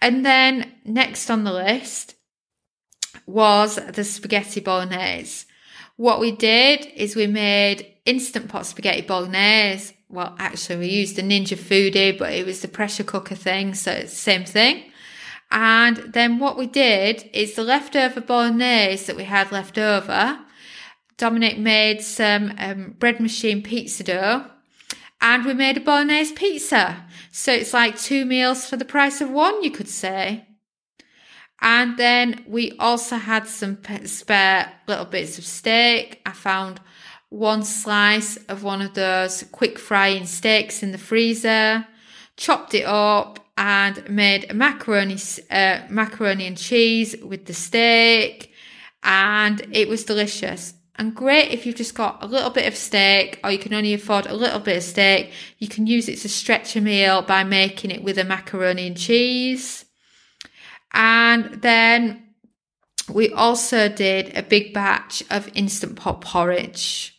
And 0.02 0.24
then 0.24 0.72
next 0.86 1.30
on 1.30 1.44
the 1.44 1.52
list 1.52 2.16
was 3.26 3.76
the 3.76 4.04
spaghetti 4.04 4.60
bolognese. 4.60 5.47
What 5.98 6.20
we 6.20 6.32
did 6.32 6.86
is 6.96 7.16
we 7.16 7.28
made 7.28 7.94
instant 8.06 8.50
pot 8.50 8.66
spaghetti 8.66 9.02
bolognese. 9.02 9.96
Well, 10.10 10.36
actually, 10.40 10.78
we 10.78 10.88
used 10.88 11.20
a 11.20 11.24
Ninja 11.24 11.58
Foodi, 11.58 12.18
but 12.18 12.32
it 12.32 12.46
was 12.46 12.62
the 12.62 12.68
pressure 12.68 13.04
cooker 13.04 13.36
thing, 13.36 13.74
so 13.74 13.92
it's 13.92 14.12
the 14.12 14.18
same 14.18 14.46
thing. 14.46 14.86
And 15.52 15.98
then 15.98 16.40
what 16.40 16.58
we 16.58 16.68
did 16.68 17.30
is 17.34 17.56
the 17.56 17.64
leftover 17.64 18.22
bolognese 18.22 19.06
that 19.06 19.16
we 19.16 19.24
had 19.24 19.52
left 19.52 19.78
over. 19.78 20.40
Dominic 21.18 21.58
made 21.58 22.02
some 22.02 22.54
um, 22.60 22.96
bread 23.00 23.20
machine 23.20 23.64
pizza 23.64 24.04
dough 24.04 24.46
and 25.20 25.46
we 25.46 25.54
made 25.54 25.78
a 25.78 25.80
bolognese 25.80 26.34
pizza. 26.34 27.06
So 27.32 27.52
it's 27.54 27.74
like 27.74 27.98
two 27.98 28.26
meals 28.26 28.68
for 28.68 28.78
the 28.78 28.86
price 28.86 29.20
of 29.22 29.32
one, 29.32 29.64
you 29.64 29.72
could 29.72 29.88
say. 29.88 30.46
And 31.62 31.98
then 31.98 32.44
we 32.48 32.74
also 32.78 33.16
had 33.16 33.48
some 33.48 33.80
spare 34.06 34.72
little 34.88 35.06
bits 35.06 35.38
of 35.38 35.46
steak. 35.46 36.22
I 36.26 36.32
found 36.32 36.80
one 37.30 37.64
slice 37.64 38.38
of 38.48 38.64
one 38.64 38.82
of 38.82 38.94
those 38.94 39.44
quick 39.52 39.80
frying 39.80 40.26
steaks 40.26 40.84
in 40.84 40.92
the 40.92 40.98
freezer, 40.98 41.86
chopped 42.38 42.74
it 42.74 42.86
up 42.86 43.40
and 43.58 44.08
made 44.08 44.54
macaroni, 44.54 45.18
uh, 45.50 45.82
macaroni 45.90 46.46
and 46.46 46.58
cheese 46.58 47.16
with 47.24 47.46
the 47.46 47.54
steak. 47.54 48.54
And 49.04 49.66
it 49.72 49.88
was 49.88 50.04
delicious 50.04 50.74
and 50.98 51.16
great 51.16 51.52
if 51.52 51.66
you've 51.66 51.76
just 51.76 51.96
got 51.96 52.24
a 52.24 52.28
little 52.28 52.50
bit 52.50 52.68
of 52.68 52.76
steak 52.76 53.40
or 53.44 53.52
you 53.52 53.60
can 53.60 53.74
only 53.74 53.94
afford 53.94 54.26
a 54.26 54.34
little 54.34 54.60
bit 54.60 54.78
of 54.78 54.84
steak. 54.84 55.32
You 55.60 55.68
can 55.68 55.86
use 55.86 56.10
it 56.10 56.18
to 56.20 56.30
stretch 56.30 56.76
a 56.76 56.82
meal 56.82 57.22
by 57.22 57.44
making 57.44 57.92
it 57.92 58.04
with 58.04 58.18
a 58.18 58.24
macaroni 58.24 58.88
and 58.88 58.98
cheese. 58.98 59.86
And 60.98 61.62
then 61.62 62.24
we 63.08 63.32
also 63.32 63.88
did 63.88 64.36
a 64.36 64.42
big 64.42 64.74
batch 64.74 65.24
of 65.30 65.48
Instant 65.54 65.96
Pot 65.96 66.22
porridge. 66.22 67.16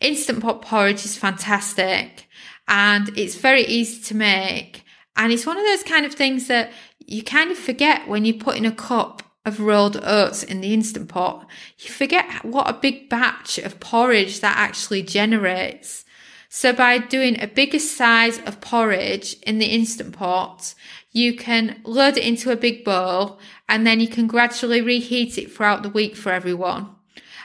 Instant 0.00 0.40
Pot 0.40 0.62
porridge 0.62 1.04
is 1.04 1.14
fantastic 1.14 2.26
and 2.66 3.10
it's 3.18 3.34
very 3.34 3.64
easy 3.66 4.02
to 4.04 4.14
make. 4.14 4.82
And 5.14 5.30
it's 5.30 5.44
one 5.44 5.58
of 5.58 5.64
those 5.66 5.82
kind 5.82 6.06
of 6.06 6.14
things 6.14 6.48
that 6.48 6.72
you 7.06 7.22
kind 7.22 7.50
of 7.50 7.58
forget 7.58 8.08
when 8.08 8.24
you 8.24 8.32
put 8.32 8.56
in 8.56 8.64
a 8.64 8.72
cup 8.72 9.22
of 9.44 9.60
rolled 9.60 9.98
oats 10.02 10.42
in 10.42 10.62
the 10.62 10.72
Instant 10.72 11.10
Pot. 11.10 11.46
You 11.78 11.90
forget 11.90 12.46
what 12.46 12.70
a 12.70 12.72
big 12.72 13.10
batch 13.10 13.58
of 13.58 13.78
porridge 13.78 14.40
that 14.40 14.56
actually 14.56 15.02
generates. 15.02 16.06
So 16.48 16.72
by 16.72 16.96
doing 16.96 17.40
a 17.40 17.46
bigger 17.46 17.78
size 17.78 18.38
of 18.38 18.62
porridge 18.62 19.36
in 19.42 19.58
the 19.58 19.66
Instant 19.66 20.14
Pot, 20.14 20.74
you 21.12 21.34
can 21.34 21.80
load 21.84 22.16
it 22.16 22.24
into 22.24 22.50
a 22.50 22.56
big 22.56 22.84
bowl 22.84 23.38
and 23.68 23.86
then 23.86 24.00
you 24.00 24.08
can 24.08 24.26
gradually 24.26 24.80
reheat 24.80 25.38
it 25.38 25.52
throughout 25.52 25.82
the 25.82 25.88
week 25.88 26.16
for 26.16 26.32
everyone. 26.32 26.88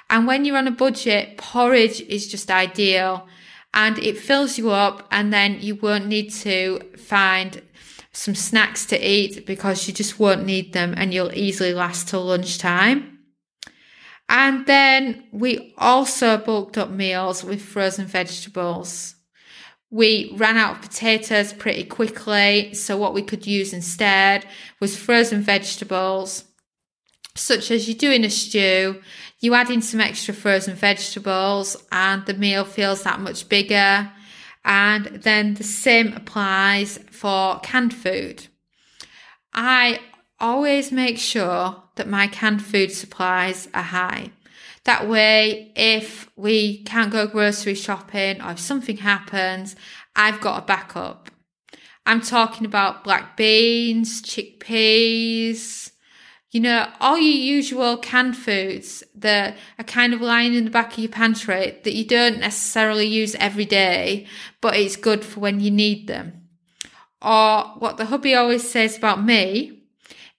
And 0.10 0.28
when 0.28 0.46
you're 0.46 0.58
on 0.58 0.68
a 0.68 0.72
budget, 0.72 1.38
porridge 1.38 2.02
is 2.02 2.28
just 2.28 2.52
ideal 2.52 3.28
and 3.74 3.98
it 4.00 4.18
fills 4.18 4.58
you 4.58 4.70
up 4.70 5.08
and 5.12 5.34
then 5.34 5.58
you 5.62 5.76
won't 5.76 6.08
need 6.08 6.32
to 6.32 6.80
find 6.98 7.62
some 8.12 8.36
snacks 8.36 8.86
to 8.86 9.08
eat 9.08 9.46
because 9.46 9.88
you 9.88 9.94
just 9.94 10.20
won't 10.20 10.46
need 10.46 10.74
them 10.74 10.94
and 10.96 11.14
you'll 11.14 11.34
easily 11.34 11.74
last 11.74 12.08
till 12.08 12.24
lunchtime. 12.26 13.20
And 14.30 14.66
then 14.66 15.26
we 15.32 15.74
also 15.78 16.38
bulked 16.38 16.78
up 16.78 16.90
meals 16.90 17.44
with 17.44 17.62
frozen 17.62 18.06
vegetables. 18.06 19.16
We 19.94 20.34
ran 20.38 20.58
out 20.58 20.78
of 20.78 20.82
potatoes 20.82 21.54
pretty 21.54 21.84
quickly, 21.84 22.74
so 22.74 22.98
what 22.98 23.14
we 23.14 23.22
could 23.22 23.46
use 23.46 23.74
instead 23.74 24.44
was 24.80 24.98
frozen 24.98 25.44
vegetables. 25.44 26.46
such 27.36 27.72
as 27.72 27.88
you 27.88 27.94
do 27.96 28.12
in 28.12 28.24
a 28.24 28.30
stew, 28.30 29.02
you 29.40 29.54
add 29.54 29.70
in 29.70 29.82
some 29.82 30.00
extra 30.00 30.34
frozen 30.34 30.76
vegetables 30.76 31.76
and 31.92 32.26
the 32.26 32.34
meal 32.34 32.66
feels 32.66 33.04
that 33.04 33.20
much 33.20 33.50
bigger. 33.50 34.12
And 34.66 35.06
then 35.06 35.56
the 35.56 35.64
same 35.64 36.14
applies 36.14 37.00
for 37.12 37.60
canned 37.60 37.94
food. 37.94 38.48
I 39.54 40.00
always 40.40 40.92
make 40.92 41.18
sure 41.18 41.84
that 41.96 42.08
my 42.08 42.28
canned 42.28 42.64
food 42.64 42.92
supplies 42.92 43.68
are 43.74 43.84
high. 43.84 44.32
That 44.86 45.08
way, 45.08 45.72
if 45.76 46.30
we 46.36 46.84
can't 46.84 47.12
go 47.12 47.26
grocery 47.26 47.76
shopping 47.76 48.42
or 48.42 48.52
if 48.52 48.60
something 48.60 48.98
happens, 48.98 49.76
I've 50.16 50.42
got 50.42 50.64
a 50.64 50.66
backup. 50.66 51.32
I'm 52.06 52.20
talking 52.20 52.66
about 52.66 53.04
black 53.04 53.38
beans, 53.38 54.22
chickpeas, 54.22 55.92
you 56.54 56.60
know, 56.60 56.88
all 57.00 57.18
your 57.18 57.56
usual 57.56 57.98
canned 57.98 58.38
foods 58.38 59.04
that 59.16 59.58
are 59.80 59.86
kind 59.86 60.14
of 60.14 60.22
lying 60.22 60.54
in 60.54 60.66
the 60.66 60.72
back 60.72 60.94
of 60.94 61.00
your 61.00 61.10
pantry 61.10 61.80
that 61.84 61.94
you 61.94 62.06
don't 62.06 62.40
necessarily 62.40 63.08
use 63.08 63.36
every 63.36 63.66
day, 63.66 64.28
but 64.62 64.76
it's 64.76 64.96
good 64.96 65.26
for 65.26 65.40
when 65.40 65.60
you 65.60 65.72
need 65.72 66.08
them. 66.08 66.48
Or 67.22 67.64
what 67.80 67.98
the 67.98 68.06
hubby 68.06 68.36
always 68.36 68.70
says 68.70 68.98
about 68.98 69.24
me 69.24 69.83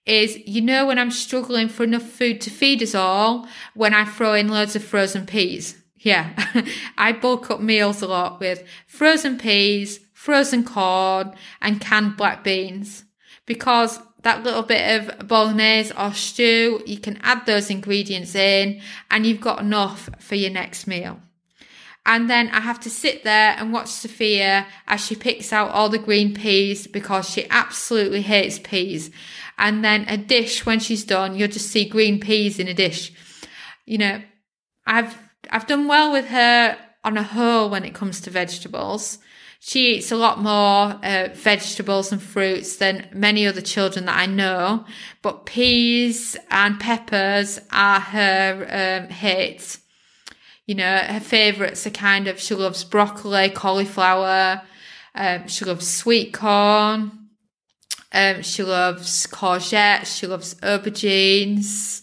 is, 0.05 0.37
you 0.47 0.61
know, 0.61 0.85
when 0.85 0.99
I'm 0.99 1.11
struggling 1.11 1.67
for 1.67 1.83
enough 1.83 2.03
food 2.03 2.41
to 2.41 2.49
feed 2.49 2.83
us 2.83 2.95
all, 2.95 3.47
when 3.73 3.93
I 3.93 4.05
throw 4.05 4.33
in 4.33 4.47
loads 4.47 4.75
of 4.75 4.83
frozen 4.83 5.25
peas. 5.25 5.81
Yeah, 5.97 6.33
I 6.97 7.13
bulk 7.13 7.49
up 7.49 7.61
meals 7.61 8.01
a 8.01 8.07
lot 8.07 8.39
with 8.39 8.63
frozen 8.85 9.37
peas, 9.37 9.99
frozen 10.13 10.63
corn, 10.63 11.33
and 11.61 11.81
canned 11.81 12.17
black 12.17 12.43
beans 12.43 13.05
because 13.45 13.99
that 14.21 14.43
little 14.43 14.63
bit 14.63 15.01
of 15.01 15.27
bolognese 15.27 15.93
or 15.97 16.13
stew, 16.13 16.81
you 16.85 16.99
can 16.99 17.19
add 17.21 17.45
those 17.45 17.69
ingredients 17.69 18.35
in 18.35 18.81
and 19.11 19.25
you've 19.25 19.41
got 19.41 19.59
enough 19.59 20.09
for 20.19 20.35
your 20.35 20.49
next 20.49 20.87
meal. 20.87 21.19
And 22.05 22.29
then 22.29 22.49
I 22.49 22.59
have 22.59 22.79
to 22.81 22.89
sit 22.89 23.23
there 23.23 23.55
and 23.57 23.73
watch 23.73 23.87
Sophia 23.87 24.67
as 24.87 25.03
she 25.03 25.15
picks 25.15 25.51
out 25.51 25.71
all 25.71 25.89
the 25.89 25.97
green 25.97 26.35
peas 26.35 26.85
because 26.85 27.27
she 27.29 27.49
absolutely 27.49 28.21
hates 28.21 28.59
peas. 28.59 29.09
And 29.57 29.83
then 29.83 30.05
a 30.07 30.17
dish, 30.17 30.65
when 30.65 30.79
she's 30.79 31.03
done, 31.03 31.35
you'll 31.35 31.47
just 31.47 31.71
see 31.71 31.85
green 31.89 32.19
peas 32.19 32.59
in 32.59 32.67
a 32.67 32.73
dish. 32.73 33.11
You 33.85 33.97
know, 33.97 34.21
I've, 34.85 35.17
I've 35.49 35.65
done 35.65 35.87
well 35.87 36.11
with 36.11 36.27
her 36.27 36.77
on 37.03 37.17
a 37.17 37.23
whole 37.23 37.69
when 37.69 37.83
it 37.83 37.95
comes 37.95 38.21
to 38.21 38.29
vegetables. 38.29 39.17
She 39.59 39.95
eats 39.95 40.11
a 40.11 40.15
lot 40.15 40.37
more 40.39 40.99
uh, 41.03 41.29
vegetables 41.33 42.11
and 42.11 42.21
fruits 42.21 42.75
than 42.75 43.07
many 43.13 43.47
other 43.47 43.61
children 43.61 44.05
that 44.05 44.17
I 44.17 44.27
know, 44.27 44.85
but 45.23 45.47
peas 45.47 46.37
and 46.51 46.79
peppers 46.79 47.59
are 47.71 47.99
her 47.99 49.01
um, 49.01 49.09
hits. 49.09 49.79
You 50.65 50.75
know, 50.75 50.97
her 50.97 51.19
favourites 51.19 51.85
are 51.85 51.91
kind 51.91 52.27
of, 52.27 52.39
she 52.39 52.55
loves 52.55 52.83
broccoli, 52.83 53.49
cauliflower, 53.49 54.61
um, 55.13 55.47
she 55.47 55.63
loves 55.63 55.87
sweet 55.87 56.33
corn, 56.33 57.11
um, 58.11 58.41
she 58.41 58.63
loves 58.63 59.27
courgettes, 59.27 60.17
she 60.17 60.25
loves 60.25 60.55
aubergines. 60.55 62.01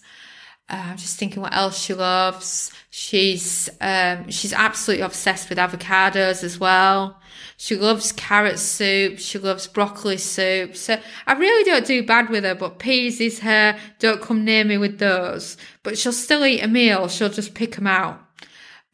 Uh, 0.68 0.90
I'm 0.90 0.96
just 0.96 1.18
thinking 1.18 1.42
what 1.42 1.54
else 1.54 1.78
she 1.78 1.92
loves. 1.92 2.70
She's 2.88 3.68
um, 3.80 4.30
she's 4.30 4.52
absolutely 4.52 5.04
obsessed 5.04 5.48
with 5.48 5.58
avocados 5.58 6.44
as 6.44 6.58
well. 6.58 7.20
She 7.56 7.76
loves 7.76 8.12
carrot 8.12 8.58
soup. 8.58 9.18
She 9.18 9.38
loves 9.38 9.66
broccoli 9.66 10.18
soup. 10.18 10.76
So 10.76 10.98
I 11.26 11.32
really 11.34 11.64
don't 11.64 11.86
do 11.86 12.04
bad 12.04 12.28
with 12.28 12.44
her, 12.44 12.54
but 12.54 12.78
peas 12.78 13.20
is 13.20 13.40
her. 13.40 13.78
Don't 13.98 14.20
come 14.20 14.44
near 14.44 14.64
me 14.64 14.78
with 14.78 14.98
those. 14.98 15.56
But 15.82 15.98
she'll 15.98 16.12
still 16.12 16.44
eat 16.44 16.60
a 16.60 16.68
meal. 16.68 17.08
She'll 17.08 17.28
just 17.28 17.54
pick 17.54 17.76
them 17.76 17.86
out. 17.86 18.20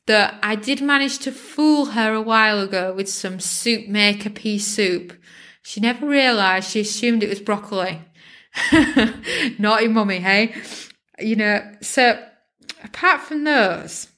That 0.09 0.38
I 0.42 0.55
did 0.55 0.81
manage 0.81 1.18
to 1.18 1.33
fool 1.33 1.85
her 1.87 2.14
a 2.14 2.23
while 2.23 2.61
ago 2.61 2.94
with 2.94 3.11
some 3.11 3.40
soup 3.40 3.88
maker 3.88 4.31
pea 4.31 4.59
soup. 4.59 5.12
She 5.61 5.81
never 5.81 6.07
realised. 6.07 6.71
She 6.71 6.81
assumed 6.81 7.23
it 7.23 7.29
was 7.29 7.42
broccoli. 7.42 8.01
Naughty 9.59 9.87
mummy, 9.88 10.18
hey? 10.18 10.55
You 11.18 11.37
know, 11.37 11.73
so 11.83 12.18
apart 12.83 13.21
from 13.21 13.44
those, 13.44 14.09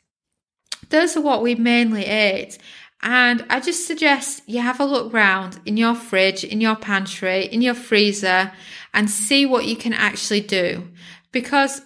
those 0.91 1.17
are 1.17 1.23
what 1.23 1.43
we 1.43 1.57
mainly 1.57 2.05
ate. 2.05 2.59
And 3.03 3.45
I 3.51 3.59
just 3.59 3.89
suggest 3.89 4.43
you 4.47 4.61
have 4.61 4.79
a 4.79 4.85
look 4.85 5.13
round 5.13 5.59
in 5.67 5.77
your 5.77 5.97
fridge, 5.97 6.45
in 6.45 6.61
your 6.61 6.77
pantry, 6.77 7.47
in 7.47 7.63
your 7.63 7.75
freezer, 7.75 8.53
and 8.95 9.11
see 9.11 9.45
what 9.45 9.67
you 9.67 9.75
can 9.75 9.93
actually 9.93 10.43
do. 10.43 10.89
Because 11.33 11.83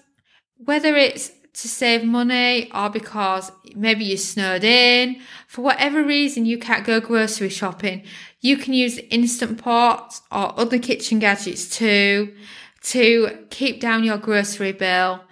whether 0.56 0.94
it's 0.94 1.30
to 1.54 1.68
save 1.68 2.04
money 2.04 2.70
or 2.72 2.90
because 2.90 3.50
maybe 3.74 4.04
you're 4.04 4.16
snowed 4.16 4.64
in, 4.64 5.20
for 5.46 5.62
whatever 5.62 6.02
reason 6.02 6.46
you 6.46 6.58
can't 6.58 6.84
go 6.84 7.00
grocery 7.00 7.48
shopping, 7.48 8.02
you 8.40 8.56
can 8.56 8.74
use 8.74 8.98
Instant 9.10 9.58
pots 9.62 10.22
or 10.30 10.58
other 10.58 10.78
kitchen 10.78 11.18
gadgets 11.18 11.68
too 11.68 12.34
to 12.82 13.46
keep 13.50 13.80
down 13.80 14.04
your 14.04 14.18
grocery 14.18 14.72
bill 14.72 15.24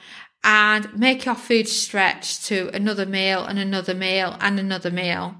and 0.44 0.98
make 0.98 1.24
your 1.24 1.34
food 1.34 1.68
stretch 1.68 2.44
to 2.44 2.70
another 2.74 3.06
meal 3.06 3.44
and 3.44 3.58
another 3.58 3.94
meal 3.94 4.36
and 4.40 4.58
another 4.58 4.90
meal. 4.90 5.36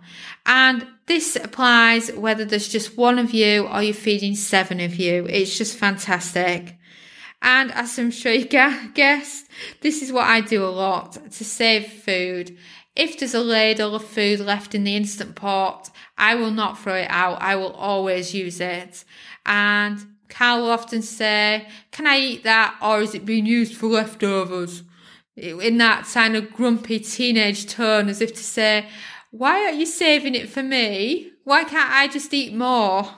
And 0.47 0.87
this 1.07 1.37
applies 1.37 2.13
whether 2.13 2.45
there's 2.45 2.69
just 2.69 2.97
one 2.97 3.19
of 3.19 3.33
you 3.33 3.67
or 3.67 3.83
you're 3.83 3.95
feeding 3.95 4.37
seven 4.37 4.81
of 4.81 4.97
you. 4.97 5.27
It's 5.27 5.57
just 5.57 5.77
fantastic. 5.77 6.77
And 7.43 7.73
as 7.73 7.99
I'm 7.99 8.11
sure 8.11 8.33
you 8.33 8.47
guessed, 8.47 9.49
this 9.81 10.01
is 10.01 10.13
what 10.13 10.27
I 10.27 10.41
do 10.41 10.65
a 10.65 10.71
lot 10.71 11.19
to 11.33 11.45
save 11.45 11.87
food. 11.87 12.57
If 12.95 13.19
there's 13.19 13.35
a 13.35 13.41
ladle 13.41 13.95
of 13.95 14.05
food 14.05 14.41
left 14.41 14.75
in 14.75 14.85
the 14.85 14.97
instant 14.97 15.35
pot, 15.35 15.91
I 16.17 16.37
will 16.37 16.53
not 16.53 16.79
throw 16.79 16.95
it 16.95 17.11
out. 17.11 17.43
I 17.43 17.57
will 17.57 17.73
always 17.73 18.33
use 18.33 18.61
it. 18.61 19.05
And 19.45 19.99
Carl 20.29 20.63
will 20.63 20.71
often 20.71 21.03
say, 21.03 21.67
Can 21.91 22.07
I 22.07 22.19
eat 22.19 22.45
that 22.45 22.79
or 22.81 23.01
is 23.01 23.15
it 23.15 23.27
being 23.27 23.45
used 23.45 23.77
for 23.77 23.89
leftovers? 23.89 24.85
In 25.37 25.79
that 25.79 26.05
kind 26.05 26.37
of 26.37 26.53
grumpy 26.53 27.01
teenage 27.01 27.67
tone, 27.67 28.09
as 28.09 28.21
if 28.21 28.35
to 28.35 28.45
say, 28.45 28.87
why 29.33 29.65
are 29.65 29.73
you 29.73 29.87
saving 29.87 30.35
it 30.35 30.51
for 30.51 30.63
me? 30.63 31.33
Why 31.45 31.65
can't 31.65 31.91
I 31.91 32.07
just 32.07 32.35
eat 32.35 32.55
more? 32.55 33.09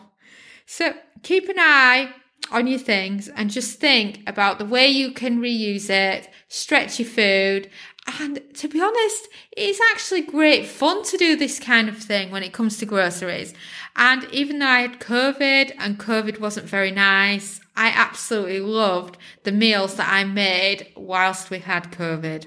So 0.65 0.95
keep 1.25 1.49
an 1.49 1.59
eye 1.59 2.15
on 2.51 2.67
your 2.67 2.79
things 2.79 3.29
and 3.29 3.51
just 3.51 3.81
think 3.81 4.21
about 4.27 4.59
the 4.59 4.65
way 4.65 4.87
you 4.87 5.13
can 5.13 5.41
reuse 5.41 5.91
it, 5.91 6.29
stretch 6.49 6.99
your 6.99 7.09
food. 7.09 7.71
And 8.19 8.41
to 8.55 8.69
be 8.69 8.81
honest, 8.81 9.29
it's 9.57 9.81
actually 9.93 10.23
great 10.23 10.67
fun 10.67 11.05
to 11.05 11.17
do 11.17 11.37
this 11.37 11.59
kind 11.59 11.89
of 11.89 11.97
thing 11.99 12.31
when 12.31 12.43
it 12.43 12.53
comes 12.53 12.77
to 12.79 12.87
groceries. 12.87 13.55
And 13.97 14.25
even 14.33 14.59
though 14.59 14.67
I 14.67 14.81
had 14.81 15.01
COVID 15.01 15.73
and 15.79 15.99
COVID 15.99 16.39
wasn't 16.39 16.67
very 16.67 16.91
nice, 16.91 17.61
I 17.77 17.89
absolutely 17.89 18.61
loved 18.61 19.17
the 19.45 19.53
meals 19.53 19.97
that 19.97 20.13
I 20.13 20.25
made 20.25 20.93
whilst 20.97 21.51
we 21.51 21.61
had 21.61 21.93
COVID. 21.93 22.47